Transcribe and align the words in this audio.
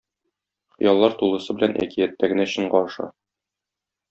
Хыяллар 0.77 1.13
тулысы 1.19 1.57
белән 1.59 1.77
әкияттә 1.87 2.31
генә 2.35 2.49
чынга 2.55 2.83
аша. 2.89 3.11